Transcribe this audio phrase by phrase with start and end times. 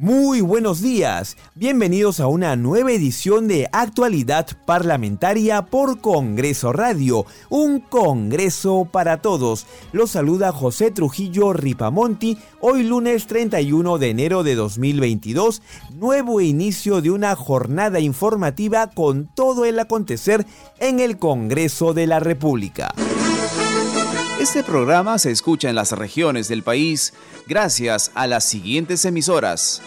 [0.00, 7.80] Muy buenos días, bienvenidos a una nueva edición de Actualidad Parlamentaria por Congreso Radio, un
[7.80, 9.66] Congreso para todos.
[9.90, 15.62] Los saluda José Trujillo Ripamonti, hoy lunes 31 de enero de 2022,
[15.96, 20.46] nuevo inicio de una jornada informativa con todo el acontecer
[20.78, 22.94] en el Congreso de la República.
[24.40, 27.12] Este programa se escucha en las regiones del país
[27.48, 29.82] gracias a las siguientes emisoras.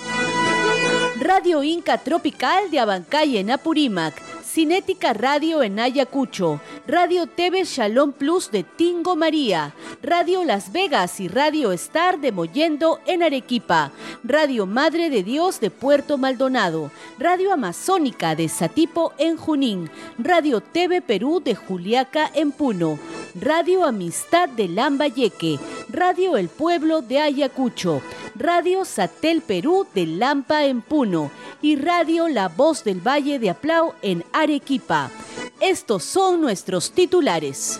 [1.22, 8.52] Radio Inca Tropical de Abancay en Apurímac, Cinética Radio en Ayacucho, Radio TV Shalom Plus
[8.52, 13.94] de Tingo María, Radio Las Vegas y Radio Star de Mollendo en Arequipa,
[14.26, 21.02] Radio Madre de Dios de Puerto Maldonado, Radio Amazónica de Satipo en Junín, Radio TV
[21.02, 23.00] Perú de Juliaca en Puno,
[23.40, 25.58] Radio Amistad de Lambayeque,
[25.90, 28.02] Radio El Pueblo de Ayacucho,
[28.36, 33.94] Radio Satel Perú de Lampa en Puno y Radio La Voz del Valle de Aplau
[34.02, 35.10] en Arequipa.
[35.62, 37.80] Estos son nuestros titulares.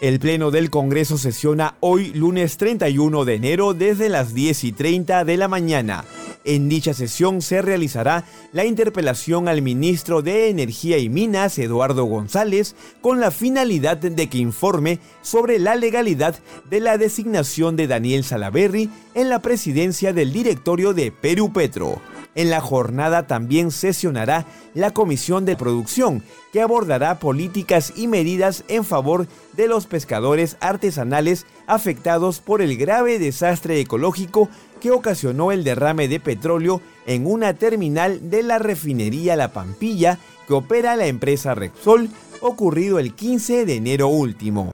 [0.00, 5.24] El Pleno del Congreso sesiona hoy lunes 31 de enero desde las 10 y 30
[5.24, 6.04] de la mañana.
[6.44, 12.76] En dicha sesión se realizará la interpelación al ministro de Energía y Minas, Eduardo González,
[13.00, 18.90] con la finalidad de que informe sobre la legalidad de la designación de Daniel Salaverry
[19.14, 22.02] en la presidencia del directorio de Perú Petro.
[22.34, 26.22] En la jornada también sesionará la Comisión de Producción,
[26.52, 33.18] que abordará políticas y medidas en favor de los pescadores artesanales afectados por el grave
[33.18, 34.48] desastre ecológico
[34.84, 40.52] que ocasionó el derrame de petróleo en una terminal de la refinería La Pampilla que
[40.52, 42.10] opera la empresa Repsol,
[42.42, 44.72] ocurrido el 15 de enero último.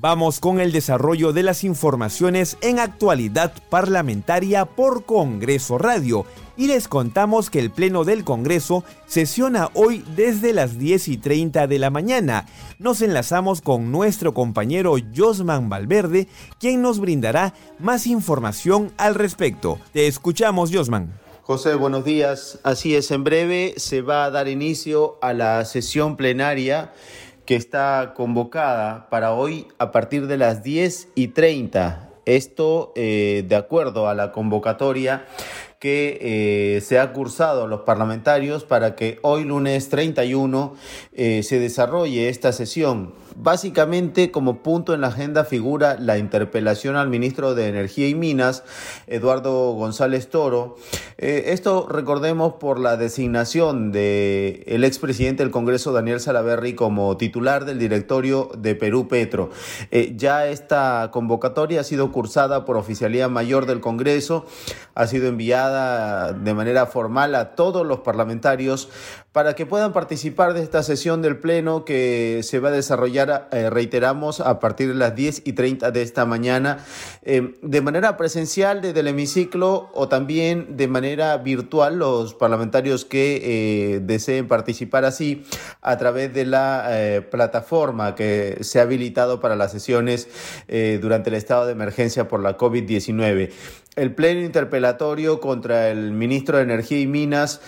[0.00, 6.24] Vamos con el desarrollo de las informaciones en actualidad parlamentaria por Congreso Radio
[6.60, 11.66] y les contamos que el Pleno del Congreso sesiona hoy desde las 10 y 30
[11.66, 12.44] de la mañana.
[12.78, 16.28] Nos enlazamos con nuestro compañero Josman Valverde,
[16.58, 19.78] quien nos brindará más información al respecto.
[19.94, 21.18] Te escuchamos, Josman.
[21.44, 22.60] José, buenos días.
[22.62, 26.92] Así es, en breve se va a dar inicio a la sesión plenaria
[27.46, 32.10] que está convocada para hoy a partir de las 10 y 30.
[32.26, 35.24] Esto eh, de acuerdo a la convocatoria
[35.80, 36.18] que
[36.76, 40.74] eh, se ha cursado a los parlamentarios para que hoy lunes 31
[41.14, 43.14] eh, se desarrolle esta sesión.
[43.36, 48.64] Básicamente, como punto en la agenda figura la interpelación al ministro de Energía y Minas,
[49.06, 50.76] Eduardo González Toro.
[51.18, 57.64] Eh, esto recordemos por la designación del el expresidente del Congreso, Daniel Salaverry, como titular
[57.64, 59.50] del directorio de Perú Petro.
[60.16, 64.46] ya esta convocatoria ha sido cursada por Oficialía Mayor del Congreso,
[64.94, 68.88] ha sido enviada de manera formal a todos los parlamentarios
[69.32, 73.19] para que puedan participar de esta sesión del Pleno que se va a desarrollar,
[73.52, 76.84] eh, reiteramos, a partir de las 10 y 30 de esta mañana,
[77.22, 83.40] eh, de manera presencial desde el hemiciclo o también de manera virtual los parlamentarios que
[83.94, 85.44] eh, deseen participar así
[85.82, 90.28] a través de la plataforma que se ha habilitado para las sesiones
[91.00, 93.50] durante el estado de emergencia por la COVID-19.
[93.96, 97.60] El pleno interpelatorio contra el ministro de Energía y Minas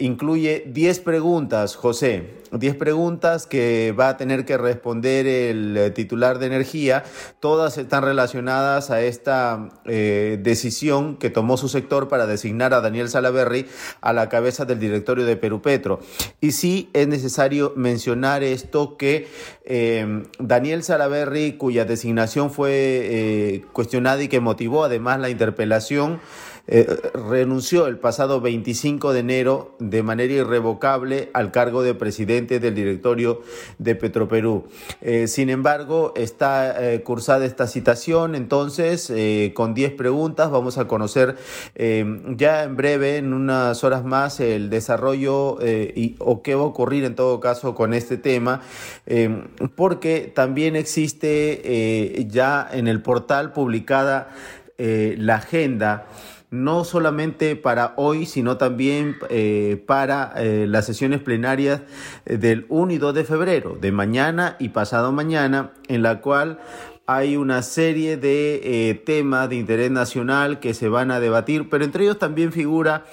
[0.00, 2.40] incluye 10 preguntas, José.
[2.52, 7.04] 10 preguntas que va a tener que responder el eh, titular de energía.
[7.38, 13.08] Todas están relacionadas a esta eh, decisión que tomó su sector para designar a Daniel
[13.08, 13.66] Salaverry
[14.00, 16.00] a la cabeza del directorio de Perú Petro.
[16.40, 19.28] Y sí es necesario mencionar esto que
[19.64, 25.59] eh, Daniel Salaverry, cuya designación fue cuestionada y que motivó además la interpelación,
[26.72, 32.76] eh, renunció el pasado 25 de enero de manera irrevocable al cargo de presidente del
[32.76, 33.42] directorio
[33.78, 34.68] de Petroperú.
[35.00, 39.12] Eh, sin embargo, está eh, cursada esta citación, entonces,
[39.54, 41.36] con 10 preguntas vamos a conocer
[41.74, 47.04] ya en breve, en unas horas más, el desarrollo y, o qué va a ocurrir
[47.04, 48.62] en todo caso con este tema,
[49.74, 54.28] porque también existe ya en el portal publicada
[55.18, 56.06] la agenda
[56.50, 61.82] no solamente para hoy, sino también eh, para eh, las sesiones plenarias
[62.24, 66.58] del 1 y 2 de febrero, de mañana y pasado mañana, en la cual
[67.06, 72.04] hay una serie de temas de interés nacional que se van a debatir, pero entre
[72.04, 73.04] ellos también figura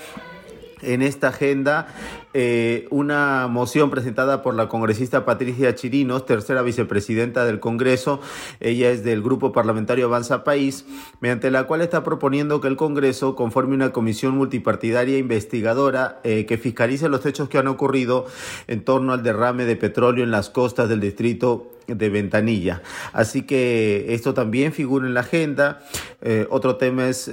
[0.81, 1.87] en esta agenda
[2.33, 8.19] eh, una moción presentada por la congresista Patricia Chirinos, tercera vicepresidenta del Congreso.
[8.59, 10.85] Ella es del Grupo Parlamentario Avanza País,
[11.19, 16.57] mediante la cual está proponiendo que el Congreso conforme una comisión multipartidaria investigadora eh, que
[16.57, 18.27] fiscalice los hechos que han ocurrido
[18.67, 22.81] en torno al derrame de petróleo en las costas del distrito de Ventanilla.
[23.13, 25.79] Así que esto también figura en la agenda.
[26.21, 27.31] Eh, otro tema es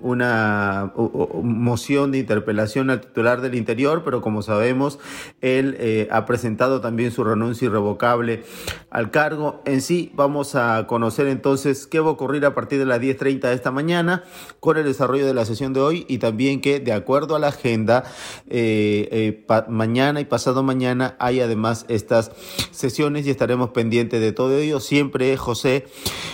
[0.00, 4.98] una moción de interpelación al titular del Interior, pero como sabemos,
[5.40, 8.44] él eh, ha presentado también su renuncia irrevocable
[8.90, 9.62] al cargo.
[9.64, 13.40] En sí, vamos a conocer entonces qué va a ocurrir a partir de las 10.30
[13.40, 14.24] de esta mañana
[14.60, 17.48] con el desarrollo de la sesión de hoy y también que, de acuerdo a la
[17.48, 18.04] agenda,
[18.48, 22.32] eh, mañana y pasado mañana hay además estas
[22.70, 24.80] sesiones y estaremos pendientes de todo ello.
[24.80, 25.86] Siempre, José,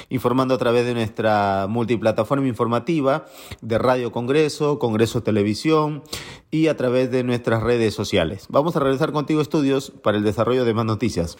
[0.08, 3.26] informando a través de nuestra multiplataforma informativa
[3.60, 6.04] de Radio Congreso, Congreso Televisión
[6.50, 8.46] y a través de nuestras redes sociales.
[8.48, 11.36] Vamos a regresar contigo estudios para el desarrollo de más noticias.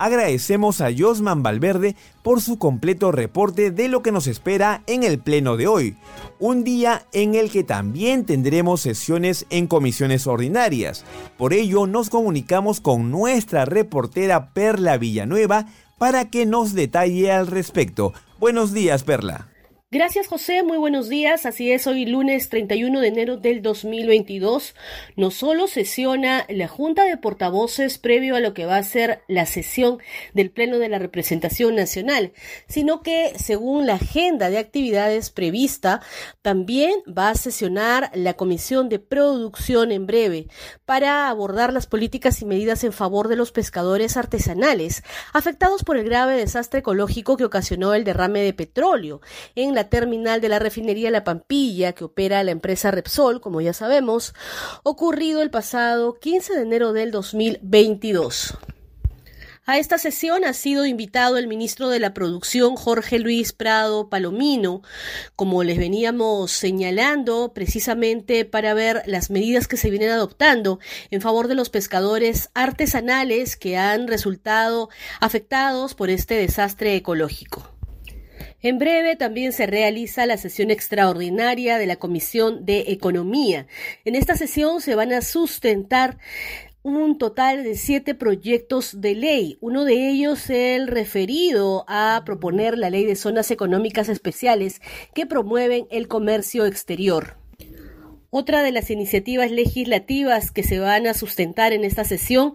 [0.00, 5.18] Agradecemos a Josman Valverde por su completo reporte de lo que nos espera en el
[5.18, 5.94] pleno de hoy,
[6.40, 11.04] un día en el que también tendremos sesiones en comisiones ordinarias.
[11.36, 15.66] Por ello nos comunicamos con nuestra reportera Perla Villanueva
[15.98, 18.14] para que nos detalle al respecto.
[18.40, 19.49] Buenos días, Perla.
[19.92, 21.46] Gracias José, muy buenos días.
[21.46, 24.76] Así es, hoy lunes 31 de enero del 2022
[25.16, 29.46] no solo sesiona la Junta de Portavoces previo a lo que va a ser la
[29.46, 29.98] sesión
[30.32, 32.32] del Pleno de la Representación Nacional,
[32.68, 36.02] sino que según la agenda de actividades prevista,
[36.40, 40.46] también va a sesionar la Comisión de Producción en breve
[40.84, 45.02] para abordar las políticas y medidas en favor de los pescadores artesanales
[45.32, 49.20] afectados por el grave desastre ecológico que ocasionó el derrame de petróleo
[49.56, 53.72] en la terminal de la refinería La Pampilla, que opera la empresa Repsol, como ya
[53.72, 54.34] sabemos,
[54.82, 58.58] ocurrido el pasado 15 de enero del 2022.
[59.70, 64.82] A esta sesión ha sido invitado el ministro de la Producción, Jorge Luis Prado Palomino,
[65.36, 70.80] como les veníamos señalando, precisamente para ver las medidas que se vienen adoptando
[71.12, 74.88] en favor de los pescadores artesanales que han resultado
[75.20, 77.79] afectados por este desastre ecológico.
[78.62, 83.66] En breve también se realiza la sesión extraordinaria de la Comisión de Economía.
[84.04, 86.18] En esta sesión se van a sustentar
[86.82, 89.56] un total de siete proyectos de ley.
[89.60, 94.82] Uno de ellos el referido a proponer la ley de zonas económicas especiales
[95.14, 97.39] que promueven el comercio exterior.
[98.32, 102.52] Otra de las iniciativas legislativas que se van a sustentar en esta sesión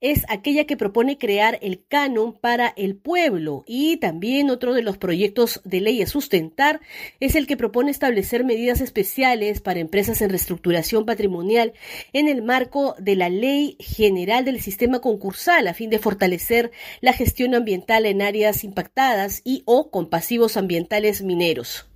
[0.00, 4.96] es aquella que propone crear el canon para el pueblo y también otro de los
[4.96, 6.80] proyectos de ley a sustentar
[7.20, 11.74] es el que propone establecer medidas especiales para empresas en reestructuración patrimonial
[12.14, 16.70] en el marco de la Ley General del Sistema Concursal a fin de fortalecer
[17.02, 21.89] la gestión ambiental en áreas impactadas y o con pasivos ambientales mineros.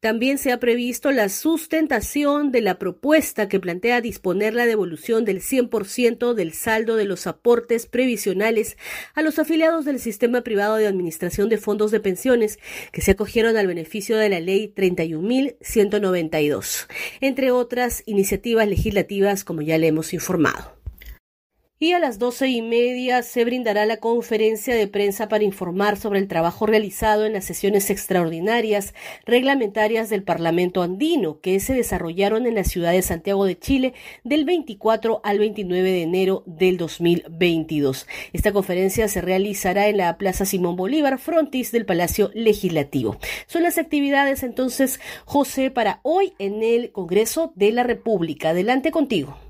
[0.00, 5.42] También se ha previsto la sustentación de la propuesta que plantea disponer la devolución del
[5.42, 8.78] 100% del saldo de los aportes previsionales
[9.14, 12.58] a los afiliados del sistema privado de administración de fondos de pensiones
[12.92, 16.86] que se acogieron al beneficio de la ley 31.192,
[17.20, 20.79] entre otras iniciativas legislativas como ya le hemos informado.
[21.82, 26.18] Y a las doce y media se brindará la conferencia de prensa para informar sobre
[26.18, 28.92] el trabajo realizado en las sesiones extraordinarias
[29.24, 33.94] reglamentarias del Parlamento andino que se desarrollaron en la ciudad de Santiago de Chile
[34.24, 38.06] del 24 al 29 de enero del 2022.
[38.34, 43.16] Esta conferencia se realizará en la Plaza Simón Bolívar, frontis del Palacio Legislativo.
[43.46, 48.50] Son las actividades entonces, José, para hoy en el Congreso de la República.
[48.50, 49.49] Adelante contigo.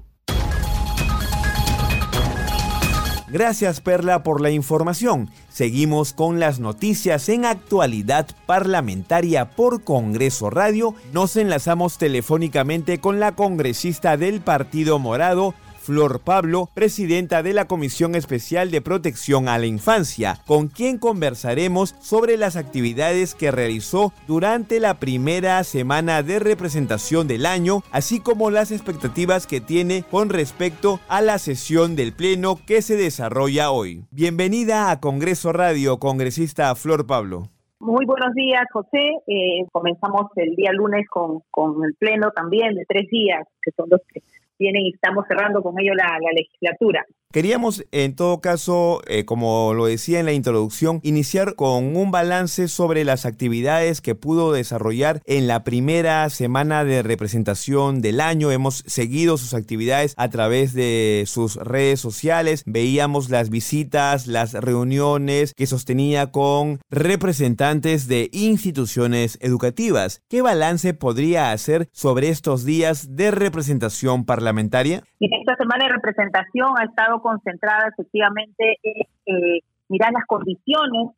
[3.32, 5.30] Gracias Perla por la información.
[5.48, 10.96] Seguimos con las noticias en actualidad parlamentaria por Congreso Radio.
[11.12, 18.14] Nos enlazamos telefónicamente con la congresista del Partido Morado, Flor Pablo, presidenta de la Comisión
[18.14, 24.78] Especial de Protección a la Infancia, con quien conversaremos sobre las actividades que realizó durante
[24.78, 31.00] la primera semana de representación del año, así como las expectativas que tiene con respecto
[31.08, 34.04] a la sesión del Pleno que se desarrolla hoy.
[34.10, 37.44] Bienvenida a Congreso Radio, congresista Flor Pablo.
[37.80, 39.00] Muy buenos días, José.
[39.26, 43.88] Eh, comenzamos el día lunes con, con el pleno también de tres días, que son
[43.88, 44.20] los que
[44.60, 47.04] vienen y estamos cerrando con ello la, la legislatura.
[47.32, 52.66] Queríamos, en todo caso, eh, como lo decía en la introducción, iniciar con un balance
[52.66, 58.50] sobre las actividades que pudo desarrollar en la primera semana de representación del año.
[58.50, 62.64] Hemos seguido sus actividades a través de sus redes sociales.
[62.66, 70.20] Veíamos las visitas, las reuniones que sostenía con representantes de instituciones educativas.
[70.28, 75.04] ¿Qué balance podría hacer sobre estos días de representación parlamentaria?
[75.20, 81.10] esta semana de representación ha estado concentrada efectivamente en eh, mirar las condiciones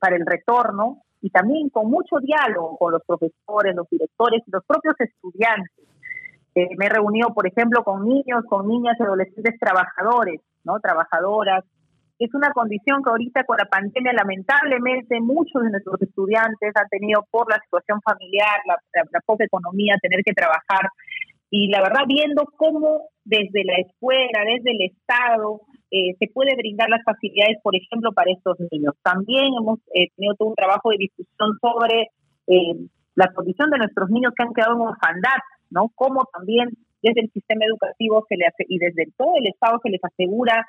[0.00, 4.64] para el retorno y también con mucho diálogo con los profesores, los directores y los
[4.64, 5.86] propios estudiantes.
[6.54, 10.78] Eh, me he reunido, por ejemplo, con niños, con niñas adolescentes trabajadores, ¿no?
[10.80, 11.64] Trabajadoras.
[12.18, 17.26] Es una condición que ahorita con la pandemia, lamentablemente, muchos de nuestros estudiantes han tenido
[17.30, 18.76] por la situación familiar, la,
[19.10, 20.88] la poca economía, tener que trabajar
[21.56, 26.90] y la verdad viendo cómo desde la escuela, desde el Estado, eh, se puede brindar
[26.90, 28.92] las facilidades, por ejemplo, para estos niños.
[29.02, 32.12] También hemos eh, tenido todo un trabajo de discusión sobre
[32.48, 32.76] eh,
[33.14, 35.90] la condición de nuestros niños que han quedado en orfandad, ¿no?
[35.94, 36.68] Cómo también
[37.00, 40.64] desde el sistema educativo se le hace, y desde todo el Estado se les asegura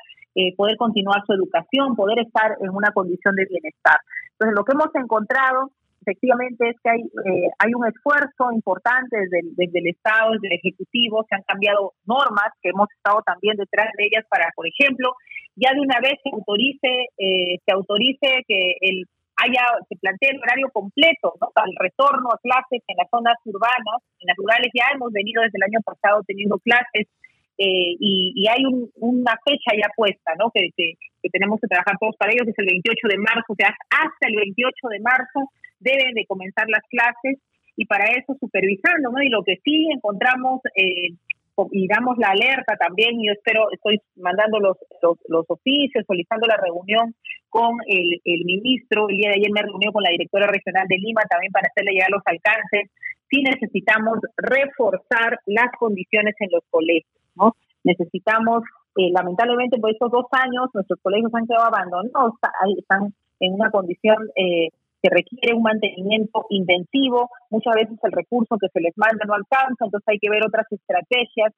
[0.55, 3.97] poder continuar su educación, poder estar en una condición de bienestar.
[4.33, 5.71] Entonces, lo que hemos encontrado
[6.07, 11.25] efectivamente es que hay, eh, hay un esfuerzo importante desde el, Estado, desde el Ejecutivo,
[11.27, 15.11] se han cambiado normas que hemos estado también detrás de ellas para, por ejemplo,
[15.55, 19.03] ya de una vez se autorice, eh, se autorice que el
[19.37, 21.51] haya, se plantee el horario completo ¿no?
[21.53, 25.43] para el retorno a clases en las zonas urbanas, en las rurales ya hemos venido
[25.43, 27.05] desde el año pasado teniendo clases
[27.57, 28.61] eh, y, hay
[28.95, 30.51] una fecha ya puesta, ¿no?
[30.53, 30.93] Que, que,
[31.27, 34.27] que, tenemos que trabajar todos para ellos, es el 28 de marzo, o sea, hasta
[34.27, 35.39] el 28 de marzo
[35.79, 37.43] deben de comenzar las clases
[37.75, 39.21] y para eso supervisando, ¿no?
[39.21, 41.13] Y lo que sí encontramos eh,
[41.71, 44.77] y damos la alerta también, yo espero, estoy mandando los,
[45.27, 47.15] los, oficios, solicitando la reunión
[47.49, 50.97] con el, el, ministro, el día de ayer me reunió con la directora regional de
[50.97, 52.91] Lima también para hacerle llegar los alcances,
[53.29, 57.55] sí necesitamos reforzar las condiciones en los colegios, ¿no?
[57.83, 58.63] Necesitamos,
[58.97, 62.33] eh, lamentablemente por estos dos años, nuestros colegios han quedado abandonados,
[62.77, 64.69] están en una condición eh,
[65.01, 69.85] que requiere un mantenimiento intensivo, muchas veces el recurso que se les manda no alcanza,
[69.85, 71.53] entonces hay que ver otras estrategias,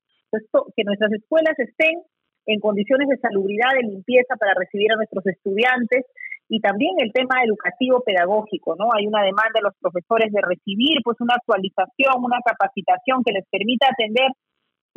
[0.75, 2.03] que nuestras escuelas estén
[2.45, 6.05] en condiciones de salubridad, de limpieza para recibir a nuestros estudiantes
[6.49, 8.89] y también el tema educativo pedagógico, ¿no?
[8.97, 13.45] Hay una demanda de los profesores de recibir pues una actualización, una capacitación que les
[13.49, 14.33] permita atender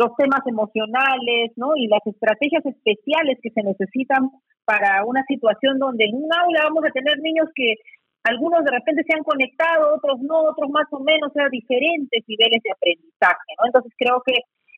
[0.03, 1.77] los temas emocionales, ¿no?
[1.77, 4.31] Y las estrategias especiales que se necesitan
[4.65, 7.75] para una situación donde en un aula vamos a tener niños que
[8.25, 12.23] algunos de repente se han conectado, otros no, otros más o menos, o sea, diferentes
[12.27, 13.67] niveles de aprendizaje, ¿no?
[13.67, 14.35] Entonces creo que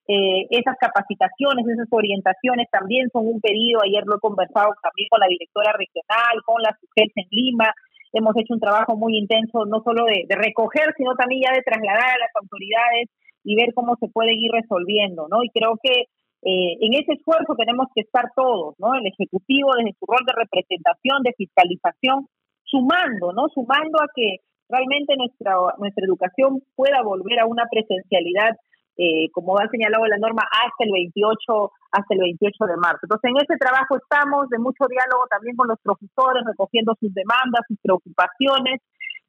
[0.09, 5.21] eh, esas capacitaciones, esas orientaciones también son un pedido, ayer lo he conversado también con
[5.21, 7.69] la directora regional, con las mujeres en Lima,
[8.15, 12.15] hemos hecho un trabajo muy intenso, no solo de, recoger, sino también ya de trasladar
[12.15, 13.11] a las autoridades
[13.45, 15.45] y ver cómo se puede ir resolviendo, ¿no?
[15.45, 16.09] Y creo que
[16.45, 18.95] eh, en ese esfuerzo tenemos que estar todos, ¿no?
[18.95, 22.27] El Ejecutivo desde su rol de representación, de fiscalización,
[22.65, 23.49] sumando, ¿no?
[23.49, 28.57] Sumando a que realmente nuestra, nuestra educación pueda volver a una presencialidad,
[28.97, 33.09] eh, como ha señalado la norma, hasta el 28, hasta el 28 de marzo.
[33.09, 37.65] Entonces, en ese trabajo estamos de mucho diálogo también con los profesores, recogiendo sus demandas,
[37.69, 38.81] sus preocupaciones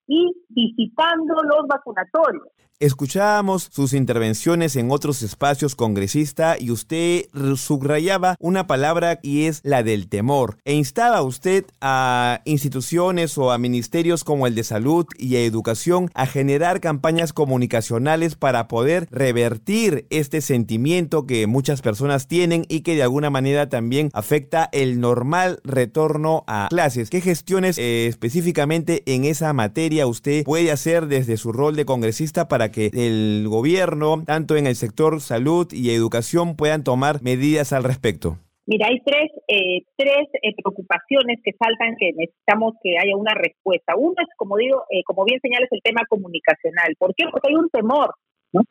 [0.08, 2.48] y visitando los vacunatorios.
[2.82, 7.24] Escuchábamos sus intervenciones en otros espacios congresista y usted
[7.56, 10.58] subrayaba una palabra y es la del temor.
[10.66, 16.26] E instaba usted a instituciones o a ministerios como el de salud y educación a
[16.26, 23.04] generar campañas comunicacionales para poder revertir este sentimiento que muchas personas tienen y que de
[23.04, 27.10] alguna manera también afecta el normal retorno a clases.
[27.10, 32.50] ¿Qué gestiones eh, específicamente en esa materia usted puede hacer desde su rol de congresista
[32.50, 37.84] para que el gobierno, tanto en el sector salud y educación, puedan tomar medidas al
[37.84, 38.38] respecto?
[38.68, 43.94] Mira, hay tres, eh, tres eh, preocupaciones que saltan que necesitamos que haya una respuesta.
[43.96, 46.96] Uno es, como digo, eh, como bien señales, el tema comunicacional.
[46.98, 47.26] ¿Por qué?
[47.30, 48.16] Porque hay un temor,
[48.54, 48.62] ¿no?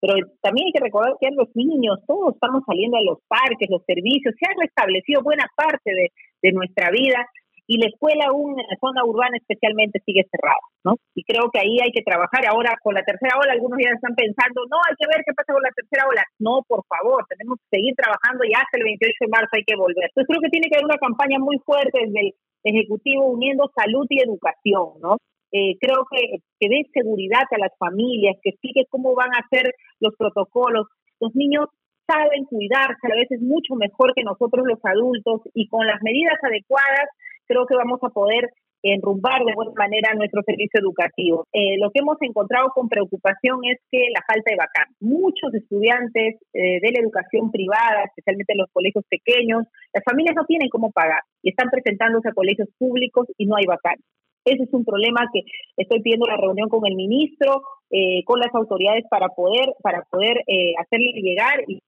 [0.00, 3.84] Pero también hay que recordar que los niños, todos estamos saliendo a los parques, los
[3.86, 6.10] servicios, se ha restablecido buena parte de,
[6.42, 7.24] de nuestra vida
[7.66, 10.94] y la escuela aún en la zona urbana especialmente sigue cerrada, ¿no?
[11.14, 12.46] Y creo que ahí hay que trabajar.
[12.46, 15.52] Ahora con la tercera ola, algunos ya están pensando, no, hay que ver qué pasa
[15.52, 16.22] con la tercera ola.
[16.38, 19.74] No, por favor, tenemos que seguir trabajando y hasta el 28 de marzo hay que
[19.74, 20.06] volver.
[20.06, 22.34] Entonces creo que tiene que haber una campaña muy fuerte desde el
[22.66, 25.18] Ejecutivo uniendo salud y educación, ¿no?
[25.52, 29.70] Eh, creo que, que dé seguridad a las familias, que explique cómo van a ser
[30.00, 30.86] los protocolos.
[31.20, 31.70] Los niños
[32.06, 37.06] saben cuidarse a veces mucho mejor que nosotros los adultos y con las medidas adecuadas
[37.46, 38.50] creo que vamos a poder
[38.82, 41.46] enrumbar de buena manera nuestro servicio educativo.
[41.52, 44.96] Eh, lo que hemos encontrado con preocupación es que la falta de vacantes.
[45.00, 50.44] Muchos estudiantes eh, de la educación privada, especialmente en los colegios pequeños, las familias no
[50.44, 54.06] tienen cómo pagar y están presentándose a colegios públicos y no hay vacantes.
[54.46, 55.42] Ese es un problema que
[55.76, 60.38] estoy pidiendo la reunión con el ministro, eh, con las autoridades para poder para poder
[60.46, 61.80] eh, hacerle llegar y,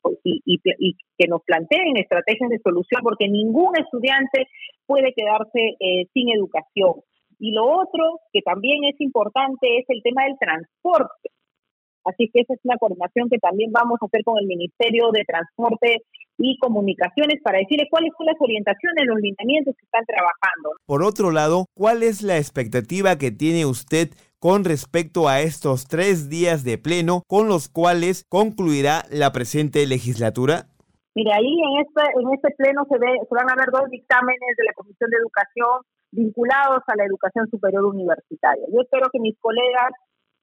[1.16, 4.46] que nos planteen estrategias de solución, porque ningún estudiante
[4.86, 6.94] puede quedarse eh, sin educación.
[7.38, 11.30] Y lo otro que también es importante es el tema del transporte.
[12.04, 15.22] Así que esa es una coordinación que también vamos a hacer con el Ministerio de
[15.24, 16.02] Transporte
[16.38, 20.70] y comunicaciones para decirle cuáles son las orientaciones, los lineamientos que están trabajando.
[20.86, 26.28] Por otro lado, ¿cuál es la expectativa que tiene usted con respecto a estos tres
[26.28, 30.66] días de pleno con los cuales concluirá la presente legislatura?
[31.14, 34.54] Mire, ahí en este, en este pleno se, ve, se van a ver dos dictámenes
[34.56, 38.64] de la Comisión de Educación vinculados a la educación superior universitaria.
[38.72, 39.90] Yo espero que mis colegas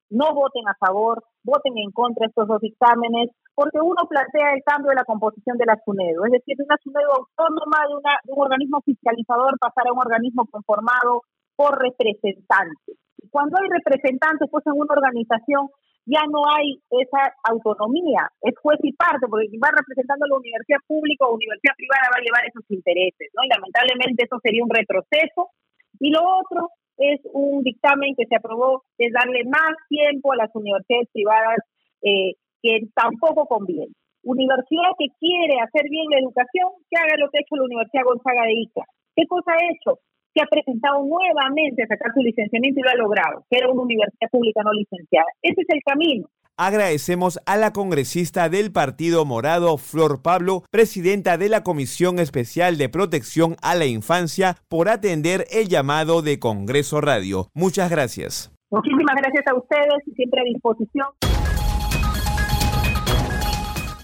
[0.09, 4.89] no voten a favor, voten en contra estos dos dictámenes, porque uno plantea el cambio
[4.89, 8.31] de la composición de la SUNEDO, es decir, de una SUNEDO autónoma, de, una, de
[8.33, 11.21] un organismo fiscalizador, pasar a un organismo conformado
[11.55, 12.97] por representantes.
[13.29, 15.69] Cuando hay representantes, pues en una organización
[16.05, 20.37] ya no hay esa autonomía, es juez y parte, porque quien va representando a la
[20.37, 23.41] universidad pública o universidad privada va a llevar esos intereses, ¿no?
[23.41, 25.49] Y lamentablemente eso sería un retroceso.
[25.97, 30.49] Y lo otro es un dictamen que se aprobó, es darle más tiempo a las
[30.55, 31.57] universidades privadas
[32.01, 33.93] eh, que tampoco conviene.
[34.23, 38.05] Universidad que quiere hacer bien la educación, que haga lo que ha hecho la Universidad
[38.05, 38.83] Gonzaga de Ica.
[39.15, 39.99] ¿Qué cosa ha hecho?
[40.33, 43.83] Que ha presentado nuevamente a sacar su licenciamiento y lo ha logrado, que era una
[43.83, 45.29] universidad pública no licenciada.
[45.41, 46.27] Ese es el camino.
[46.57, 52.87] Agradecemos a la congresista del Partido Morado, Flor Pablo, presidenta de la Comisión Especial de
[52.87, 57.49] Protección a la Infancia, por atender el llamado de Congreso Radio.
[57.53, 58.53] Muchas gracias.
[58.71, 61.07] Muchísimas gracias a ustedes y siempre a disposición.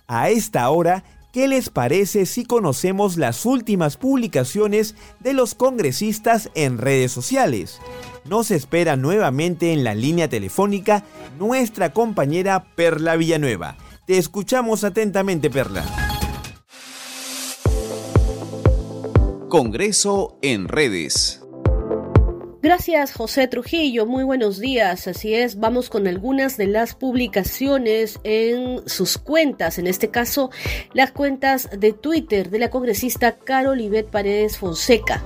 [0.09, 6.77] A esta hora, ¿qué les parece si conocemos las últimas publicaciones de los congresistas en
[6.77, 7.79] redes sociales?
[8.25, 11.03] nos espera nuevamente en la línea telefónica
[11.39, 13.77] nuestra compañera Perla Villanueva.
[14.05, 15.85] Te escuchamos atentamente, Perla.
[19.49, 21.40] Congreso en redes.
[22.63, 24.05] Gracias, José Trujillo.
[24.05, 25.07] Muy buenos días.
[25.07, 30.51] Así es, vamos con algunas de las publicaciones en sus cuentas, en este caso,
[30.93, 35.23] las cuentas de Twitter de la congresista Carol Ivette Paredes Fonseca,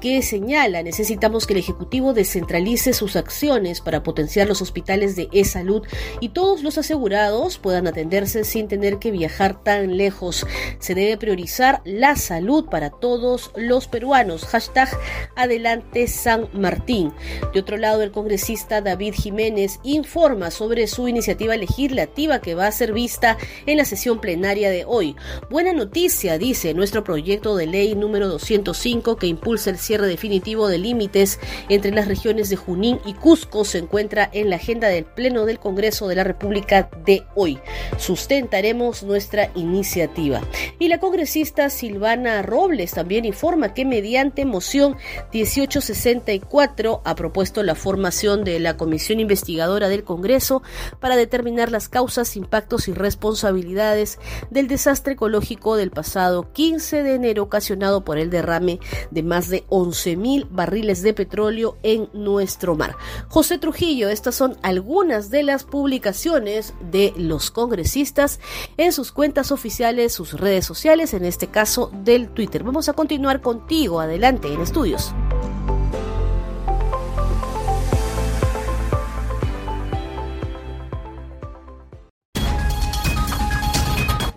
[0.00, 5.86] que señala, necesitamos que el Ejecutivo descentralice sus acciones para potenciar los hospitales de e-salud
[6.20, 10.46] y todos los asegurados puedan atenderse sin tener que viajar tan lejos.
[10.78, 14.46] Se debe priorizar la salud para todos los peruanos.
[14.46, 14.88] Hashtag
[15.36, 16.77] Adelante San Martín.
[16.86, 22.72] De otro lado, el congresista David Jiménez informa sobre su iniciativa legislativa que va a
[22.72, 23.36] ser vista
[23.66, 25.16] en la sesión plenaria de hoy.
[25.50, 30.78] Buena noticia, dice nuestro proyecto de ley número 205 que impulsa el cierre definitivo de
[30.78, 35.44] límites entre las regiones de Junín y Cusco se encuentra en la agenda del Pleno
[35.44, 37.58] del Congreso de la República de hoy.
[37.98, 40.40] Sustentaremos nuestra iniciativa.
[40.78, 44.96] Y la congresista Silvana Robles también informa que mediante moción
[45.32, 46.67] 1864
[47.04, 50.62] ha propuesto la formación de la Comisión Investigadora del Congreso
[51.00, 54.18] para determinar las causas, impactos y responsabilidades
[54.50, 59.66] del desastre ecológico del pasado 15 de enero ocasionado por el derrame de más de
[59.68, 62.96] 11.000 barriles de petróleo en nuestro mar.
[63.28, 68.40] José Trujillo, estas son algunas de las publicaciones de los congresistas
[68.76, 72.62] en sus cuentas oficiales, sus redes sociales, en este caso del Twitter.
[72.62, 75.14] Vamos a continuar contigo, adelante en estudios.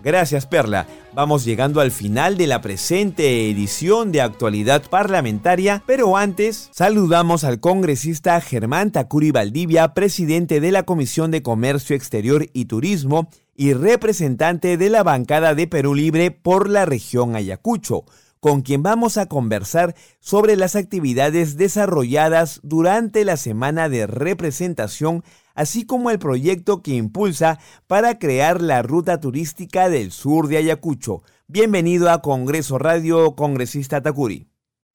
[0.02, 0.88] Gracias Perla.
[1.14, 7.60] Vamos llegando al final de la presente edición de Actualidad Parlamentaria, pero antes saludamos al
[7.60, 14.76] congresista Germán Tacuri Valdivia, presidente de la Comisión de Comercio Exterior y Turismo y representante
[14.76, 18.04] de la bancada de Perú Libre por la región Ayacucho.
[18.40, 25.22] con quien vamos a conversar sobre las actividades desarrolladas durante la semana de representación,
[25.54, 31.22] así como el proyecto que impulsa para crear la ruta turística del sur de Ayacucho.
[31.48, 34.46] Bienvenido a Congreso Radio, congresista Takuri.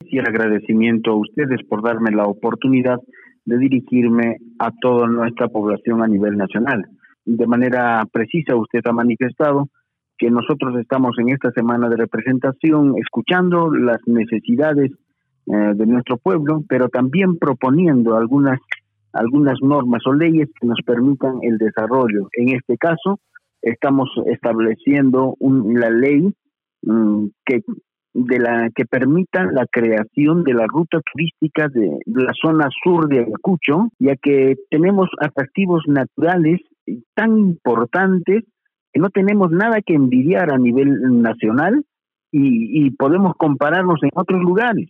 [0.02, 3.00] Y el agradecimiento a ustedes por darme la oportunidad
[3.46, 6.86] de dirigirme a toda nuestra población a nivel nacional.
[7.26, 9.70] De manera precisa, usted ha manifestado
[10.18, 14.92] que nosotros estamos en esta semana de representación escuchando las necesidades
[15.46, 18.60] eh, de nuestro pueblo, pero también proponiendo algunas
[19.18, 22.30] algunas normas o leyes que nos permitan el desarrollo.
[22.34, 23.20] En este caso,
[23.62, 26.34] estamos estableciendo un, la ley
[26.84, 27.62] mm, que
[28.14, 33.20] de la que permita la creación de la ruta turística de, la zona sur de
[33.20, 36.62] Ayacucho, ya que tenemos atractivos naturales
[37.14, 38.44] tan importantes
[38.98, 41.84] no tenemos nada que envidiar a nivel nacional
[42.32, 44.90] y, podemos compararnos en otros lugares.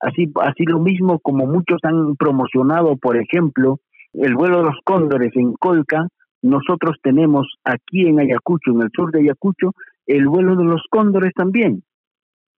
[0.00, 3.80] Así, así lo mismo como muchos han promocionado, por ejemplo,
[4.14, 6.08] el vuelo de los cóndores en Colca,
[6.42, 9.72] nosotros tenemos aquí en Ayacucho, en el sur de Ayacucho,
[10.06, 11.82] el vuelo de los cóndores también.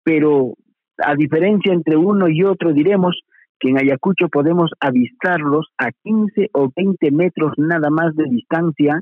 [0.04, 0.54] Pero
[0.98, 3.20] a diferencia entre uno y otro, diremos
[3.58, 9.00] que en Ayacucho podemos avistarlos a 15 o 20 metros nada más de distancia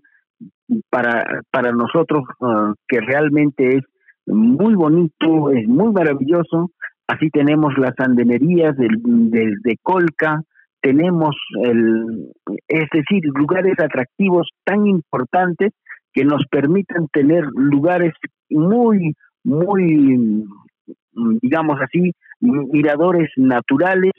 [0.89, 3.85] para, para nosotros ah, que realmente es
[4.27, 6.71] muy bonito, es muy maravilloso.
[7.11, 10.41] Así tenemos las andenerías del, de Colca,
[10.81, 12.31] tenemos el,
[12.69, 15.73] es decir, lugares atractivos tan importantes
[16.13, 18.13] que nos permitan tener lugares
[18.49, 20.47] muy, muy,
[21.43, 24.13] digamos así, miradores naturales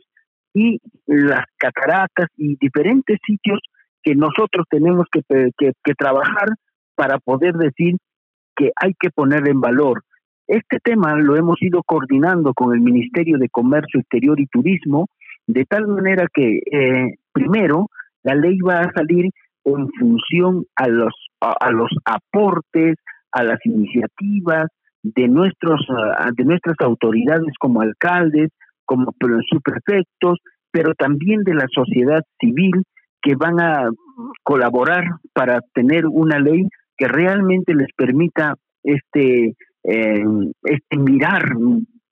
[0.53, 3.59] y las cataratas y diferentes sitios
[4.03, 5.23] que nosotros tenemos que,
[5.97, 6.49] trabajar
[6.95, 7.95] para poder decir
[8.53, 10.03] que hay que poner en valor.
[10.47, 15.07] Este tema lo hemos ido coordinando con el Ministerio de Comercio Exterior y Turismo,
[15.47, 17.87] de tal manera que, eh, primero,
[18.23, 19.29] la ley va a salir
[19.65, 22.95] en función a los, a, los aportes,
[23.31, 24.67] a las iniciativas
[25.03, 25.85] de, nuestros,
[26.35, 28.49] de nuestras autoridades como alcaldes,
[28.85, 29.13] como
[29.49, 30.39] subprefectos,
[30.71, 32.83] pero también de la sociedad civil
[33.21, 33.89] que van a
[34.43, 40.23] colaborar para tener una ley que realmente les permita este, eh,
[40.63, 41.43] este mirar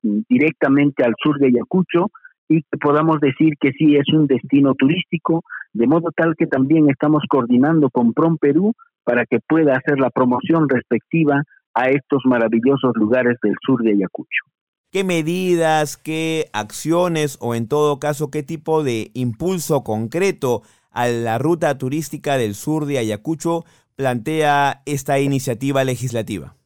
[0.02, 2.06] directamente al sur de Ayacucho
[2.48, 6.90] y que podamos decir que sí es un destino turístico, de modo tal que también
[6.90, 11.42] estamos coordinando con PROM Perú para que pueda hacer la promoción respectiva
[11.74, 14.44] a estos maravillosos lugares del sur de Ayacucho.
[14.90, 21.38] ¿Qué medidas, qué acciones o en todo caso qué tipo de impulso concreto a la
[21.38, 26.56] ruta turística del sur de Ayacucho plantea esta iniciativa legislativa?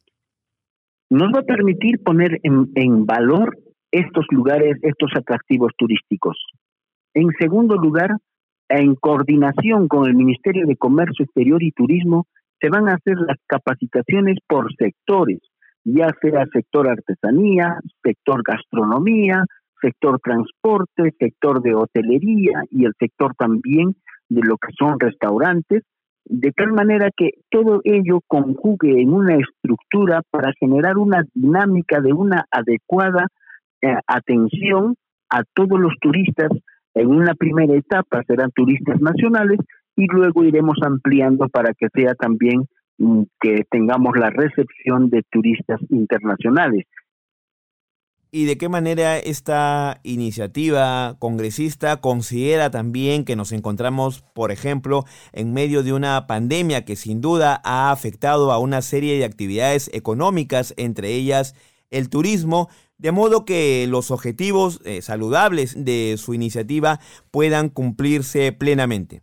[1.09, 3.57] Nos va a permitir poner en, valor
[3.91, 6.37] estos lugares, estos atractivos turísticos.
[7.13, 8.11] En segundo lugar,
[8.69, 12.25] en coordinación con el Ministerio de Comercio Exterior y Turismo,
[12.59, 15.39] se van a hacer las capacitaciones por sectores,
[15.83, 19.45] ya sea sector artesanía, sector gastronomía,
[19.79, 23.95] sector transporte, sector de hotelería y el sector también
[24.29, 25.83] de lo que son restaurantes,
[26.25, 32.13] de tal manera que todo ello conjugue en una estructura para generar una dinámica de
[32.13, 33.27] una adecuada
[33.81, 34.95] eh, atención
[35.29, 36.49] a todos los turistas.
[36.95, 39.59] En una primera etapa serán turistas nacionales
[39.95, 42.65] y luego iremos ampliando para que sea también
[42.97, 46.85] mm, que tengamos la recepción de turistas internacionales
[48.35, 55.53] y de qué manera esta iniciativa congresista considera también que nos encontramos, por ejemplo, en
[55.53, 60.73] medio de una pandemia que sin duda ha afectado a una serie de actividades económicas,
[60.75, 61.55] entre ellas
[61.91, 62.67] el turismo,
[62.97, 66.99] de modo que los objetivos eh, saludables de su iniciativa
[67.31, 69.21] puedan cumplirse plenamente.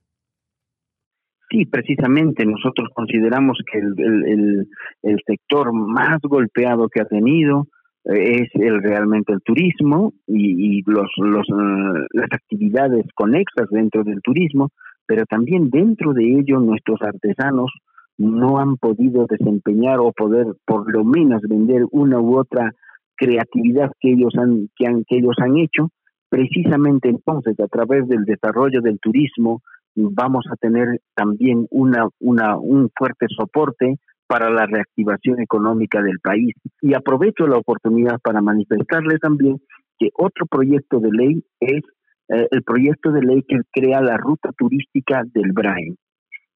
[1.50, 4.66] Sí, precisamente nosotros consideramos que el,
[5.02, 7.68] el sector más golpeado que ha tenido
[8.04, 14.70] es el realmente el turismo y, los, los, eh, las actividades conexas dentro del turismo,
[15.06, 17.70] pero también dentro de ello nuestros artesanos
[18.18, 22.72] no han podido desempeñar o poder por lo menos vender una u otra
[23.16, 25.90] creatividad que ellos han que, han, que ellos han hecho.
[26.28, 29.60] Precisamente entonces a través del desarrollo del turismo
[29.94, 33.98] vamos a tener también una, una un fuerte soporte
[34.32, 36.54] para la reactivación económica del país.
[36.80, 39.58] Y aprovecho la oportunidad para manifestarle también
[39.98, 41.82] que otro proyecto de ley es
[42.30, 45.96] eh, el proyecto de ley que crea la ruta turística del BRAE.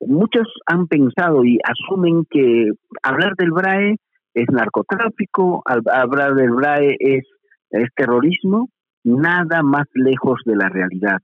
[0.00, 2.70] Muchos han pensado y asumen que
[3.02, 3.96] hablar del BRAE
[4.32, 7.24] es narcotráfico, hablar del BRAE es
[7.68, 8.70] Es terrorismo
[9.04, 11.18] nada más lejos de la realidad.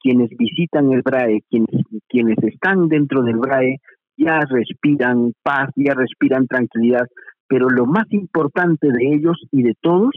[0.00, 3.76] Quienes visitan el BRAE, quienes, quienes están dentro del BRAE,
[4.18, 7.06] ya respiran paz, ya respiran tranquilidad,
[7.48, 10.10] pero lo más importante de ellos y de todos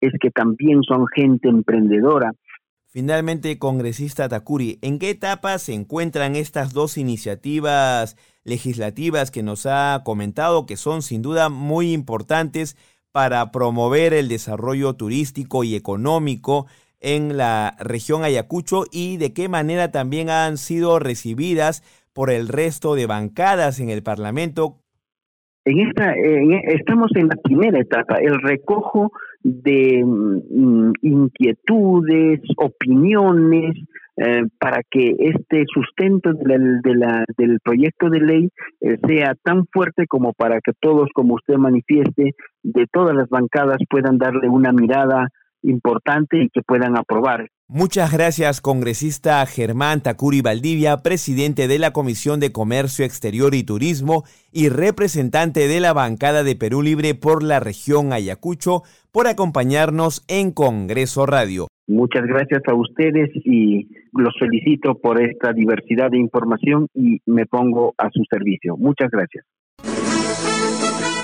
[0.00, 2.30] es que también son gente emprendedora.
[2.86, 10.02] Finalmente, congresista Takuri, ¿en qué etapa se encuentran estas dos iniciativas legislativas que nos ha
[10.04, 12.76] comentado que son sin duda muy importantes
[13.12, 16.66] para promover el desarrollo turístico y económico
[17.00, 21.82] en la región Ayacucho y de qué manera también han sido recibidas
[22.16, 24.78] por el resto de bancadas en el Parlamento.
[25.66, 33.76] En esta, estamos en la primera etapa, el recojo de mm, inquietudes, opiniones,
[34.16, 36.80] eh, para que este sustento de
[37.36, 38.48] del proyecto de ley
[38.80, 43.76] eh, sea tan fuerte como para que todos, como usted manifieste, de todas las bancadas
[43.90, 45.28] puedan darle una mirada
[45.66, 47.50] importante y que puedan aprobar.
[47.68, 54.22] Muchas gracias, congresista Germán Takuri Valdivia, presidente de la Comisión de Comercio Exterior y Turismo
[54.52, 60.52] y representante de la bancada de Perú Libre por la región Ayacucho, por acompañarnos en
[60.52, 61.66] Congreso Radio.
[61.88, 67.94] Muchas gracias a ustedes y los felicito por esta diversidad de información y me pongo
[67.98, 68.76] a su servicio.
[68.76, 69.44] Muchas gracias.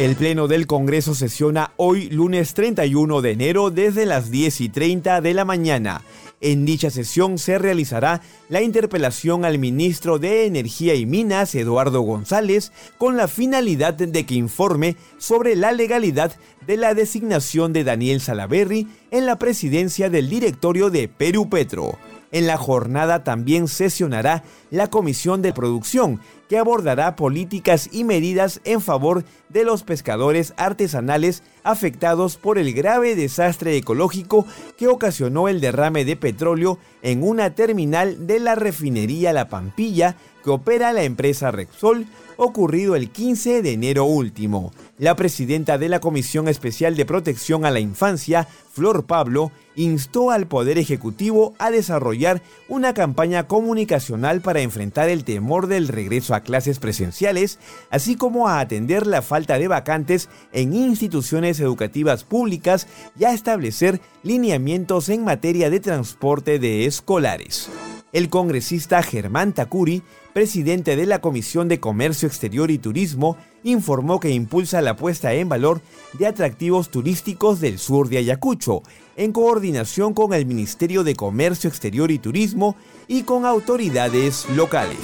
[0.00, 5.20] El Pleno del Congreso sesiona hoy lunes 31 de enero desde las 10 y 30
[5.20, 6.00] de la mañana.
[6.40, 12.72] En dicha sesión se realizará la interpelación al ministro de Energía y Minas, Eduardo González,
[12.96, 16.34] con la finalidad de que informe sobre la legalidad
[16.66, 21.98] de la designación de Daniel Salaverry en la presidencia del directorio de Perú Petro.
[22.32, 28.80] En la jornada también sesionará la Comisión de Producción, que abordará políticas y medidas en
[28.80, 34.44] favor de los pescadores artesanales afectados por el grave desastre ecológico
[34.76, 40.50] que ocasionó el derrame de petróleo en una terminal de la refinería La Pampilla que
[40.50, 44.72] opera la empresa Repsol ocurrido el 15 de enero último.
[44.98, 50.46] La presidenta de la Comisión Especial de Protección a la Infancia, Flor Pablo, instó al
[50.46, 56.78] Poder Ejecutivo a desarrollar una campaña comunicacional para enfrentar el temor del regreso a clases
[56.78, 57.58] presenciales,
[57.90, 62.86] así como a atender la falta de vacantes en instituciones educativas públicas
[63.18, 67.70] y a establecer lineamientos en materia de transporte de escolares.
[68.12, 74.30] El congresista Germán Takuri presidente de la Comisión de Comercio Exterior y Turismo, informó que
[74.30, 75.80] impulsa la puesta en valor
[76.18, 78.82] de atractivos turísticos del sur de Ayacucho,
[79.20, 82.74] en coordinación con el Ministerio de Comercio Exterior y Turismo
[83.06, 84.96] y con autoridades locales.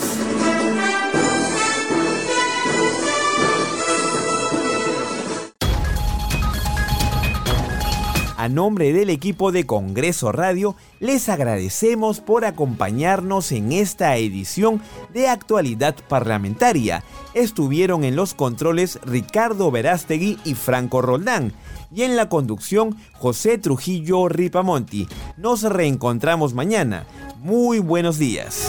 [8.38, 14.80] A nombre del equipo de Congreso Radio, les agradecemos por acompañarnos en esta edición
[15.12, 17.04] de Actualidad Parlamentaria.
[17.34, 21.52] Estuvieron en los controles Ricardo Verástegui y Franco Roldán.
[21.90, 25.08] Y en la conducción, José Trujillo Ripamonti.
[25.36, 27.06] Nos reencontramos mañana.
[27.38, 28.68] Muy buenos días.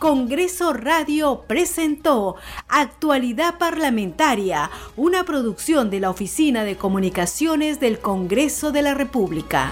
[0.00, 2.34] Congreso Radio presentó
[2.68, 9.70] Actualidad Parlamentaria, una producción de la Oficina de Comunicaciones del Congreso de la República.